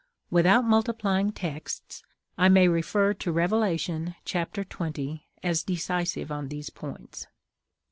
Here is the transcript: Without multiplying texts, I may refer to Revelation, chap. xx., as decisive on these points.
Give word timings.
Without 0.31 0.63
multiplying 0.65 1.31
texts, 1.31 2.01
I 2.35 2.49
may 2.49 2.67
refer 2.67 3.13
to 3.13 3.31
Revelation, 3.31 4.15
chap. 4.25 4.53
xx., 4.55 5.21
as 5.43 5.61
decisive 5.61 6.31
on 6.31 6.47
these 6.47 6.71
points. 6.71 7.27